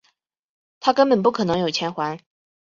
[0.79, 2.19] 他根本不可能有钱还